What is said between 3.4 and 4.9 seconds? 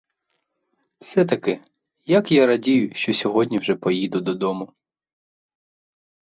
вже поїду додому.